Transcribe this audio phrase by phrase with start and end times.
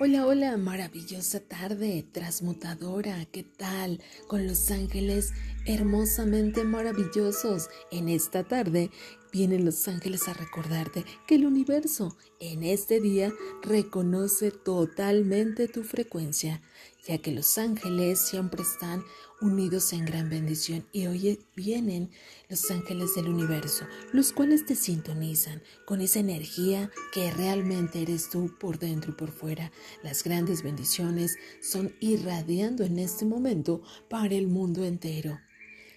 [0.00, 4.00] Hola, hola, maravillosa tarde, transmutadora, ¿qué tal?
[4.28, 5.32] Con los ángeles
[5.66, 7.68] hermosamente maravillosos.
[7.90, 8.92] En esta tarde
[9.32, 13.32] vienen los ángeles a recordarte que el universo en este día
[13.62, 16.62] reconoce totalmente tu frecuencia,
[17.06, 19.04] ya que los ángeles siempre están
[19.40, 22.10] unidos en gran bendición y hoy vienen
[22.48, 28.54] los ángeles del universo, los cuales te sintonizan con esa energía que realmente eres tú
[28.58, 29.70] por dentro y por fuera.
[30.02, 35.38] Las grandes bendiciones son irradiando en este momento para el mundo entero.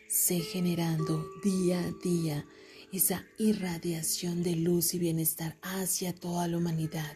[0.08, 2.46] Sé generando día a día
[2.92, 7.16] esa irradiación de luz y bienestar hacia toda la humanidad.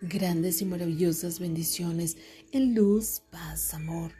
[0.00, 2.16] Grandes y maravillosas bendiciones
[2.52, 4.12] en luz, paz, amor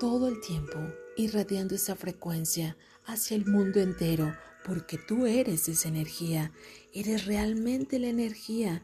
[0.00, 0.78] todo el tiempo
[1.16, 6.52] irradiando esa frecuencia hacia el mundo entero, porque tú eres esa energía,
[6.92, 8.82] eres realmente la energía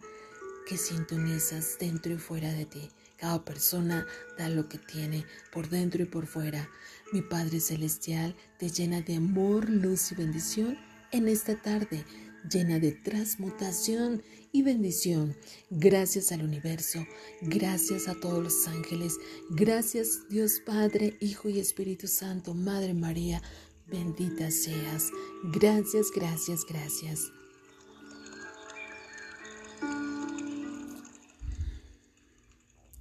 [0.67, 2.89] que sintonizas dentro y fuera de ti.
[3.17, 4.07] Cada persona
[4.39, 6.71] da lo que tiene por dentro y por fuera.
[7.13, 12.05] Mi Padre Celestial te llena de amor, luz y bendición en esta tarde
[12.49, 14.23] llena de transmutación
[14.53, 15.37] y bendición.
[15.71, 17.05] Gracias al universo,
[17.43, 19.17] gracias a todos los ángeles,
[19.51, 23.43] gracias Dios Padre, Hijo y Espíritu Santo, Madre María,
[23.87, 25.11] bendita seas.
[25.53, 27.33] Gracias, gracias, gracias.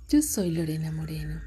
[0.10, 1.40] Yo soy Lorena Moreno.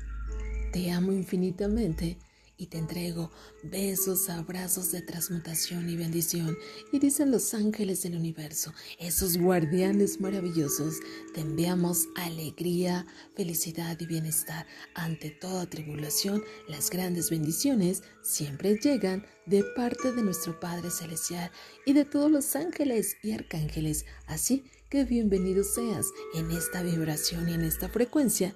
[0.73, 2.17] Te amo infinitamente
[2.63, 3.33] y te entrego
[3.65, 6.57] besos, abrazos de transmutación y bendición.
[6.93, 11.01] Y dicen los ángeles del universo, esos guardianes maravillosos,
[11.35, 13.05] te enviamos alegría,
[13.35, 14.65] felicidad y bienestar.
[14.95, 21.51] Ante toda tribulación, las grandes bendiciones siempre llegan de parte de nuestro Padre Celestial
[21.85, 24.07] y de todos los ángeles y arcángeles.
[24.29, 28.55] Así que bienvenido seas en esta vibración y en esta frecuencia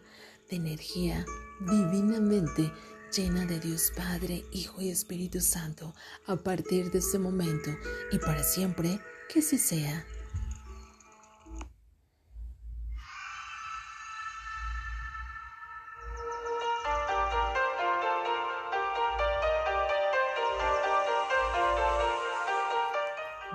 [0.48, 1.26] de energía
[1.60, 2.70] divinamente
[3.12, 5.94] llena de Dios Padre, Hijo y Espíritu Santo,
[6.26, 7.70] a partir de este momento
[8.12, 10.04] y para siempre, que así sea.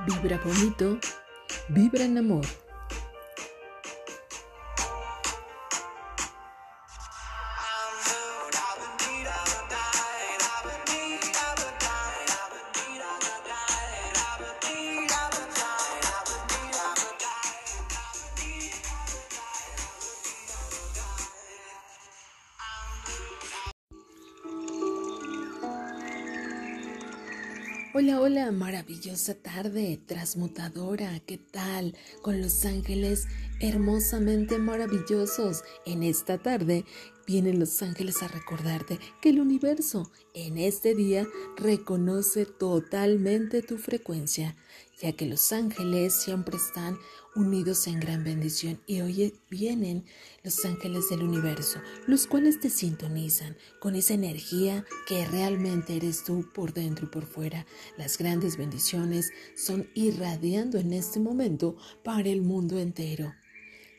[0.07, 0.99] Vibra bonito,
[1.69, 2.45] vibra en amor.
[27.93, 31.93] Hola, hola, maravillosa tarde, transmutadora, ¿qué tal?
[32.21, 33.27] Con los ángeles
[33.61, 35.63] hermosamente maravillosos.
[35.85, 36.83] En esta tarde
[37.27, 41.27] vienen los ángeles a recordarte que el universo en este día
[41.57, 44.55] reconoce totalmente tu frecuencia,
[44.99, 46.97] ya que los ángeles siempre están
[47.35, 50.05] unidos en gran bendición y hoy vienen
[50.43, 56.45] los ángeles del universo, los cuales te sintonizan con esa energía que realmente eres tú
[56.53, 57.65] por dentro y por fuera.
[57.97, 63.33] Las grandes bendiciones son irradiando en este momento para el mundo entero.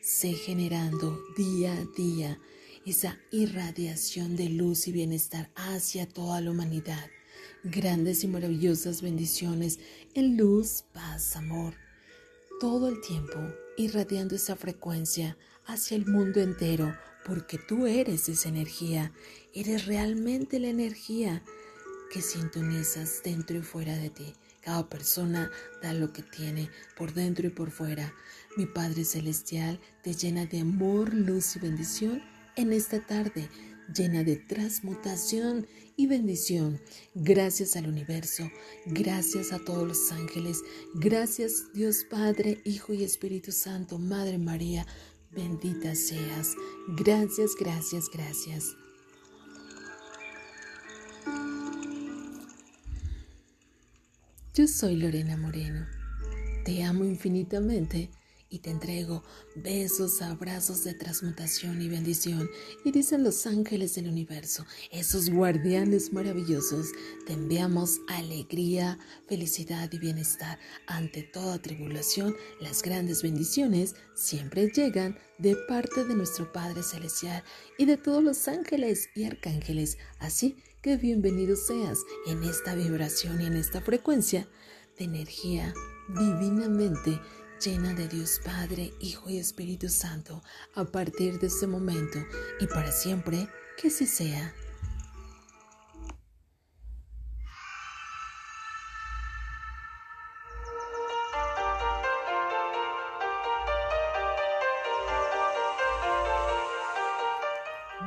[0.03, 2.37] Sé generando día a día
[2.85, 7.09] esa irradiación de luz y bienestar hacia toda la humanidad.
[7.63, 9.79] Grandes y maravillosas bendiciones
[10.13, 11.73] en luz, paz, amor
[12.63, 13.39] todo el tiempo
[13.75, 19.11] irradiando esa frecuencia hacia el mundo entero, porque tú eres esa energía,
[19.53, 21.43] eres realmente la energía
[22.13, 24.35] que sintonizas dentro y fuera de ti.
[24.61, 25.49] Cada persona
[25.81, 28.13] da lo que tiene por dentro y por fuera.
[28.55, 32.21] Mi Padre Celestial te llena de amor, luz y bendición
[32.55, 33.49] en esta tarde
[33.93, 36.79] llena de transmutación y bendición.
[37.15, 38.49] Gracias al universo,
[38.85, 40.59] gracias a todos los ángeles,
[40.93, 44.85] gracias Dios Padre, Hijo y Espíritu Santo, Madre María,
[45.31, 46.55] bendita seas.
[46.95, 48.82] Gracias, gracias, gracias.
[54.55, 55.87] Yo soy Lorena Moreno.
[56.63, 58.11] Te amo infinitamente
[58.51, 59.23] y te entrego
[59.55, 62.47] besos, abrazos de transmutación y bendición.
[62.85, 66.89] Y dicen los ángeles del universo, esos guardianes maravillosos,
[67.25, 70.59] te enviamos alegría, felicidad y bienestar.
[70.85, 77.43] Ante toda tribulación, las grandes bendiciones siempre llegan de parte de nuestro Padre Celestial
[77.79, 79.97] y de todos los ángeles y arcángeles.
[80.19, 84.49] Así que bienvenido seas en esta vibración y en esta frecuencia
[84.97, 85.73] de energía
[86.09, 87.21] divinamente
[87.63, 90.43] llena de Dios Padre, Hijo y Espíritu Santo,
[90.75, 92.19] a partir de este momento
[92.59, 93.47] y para siempre,
[93.77, 94.53] que así sea.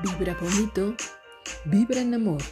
[0.03, 0.95] Vibra bonito,
[1.65, 2.43] vibra en amor.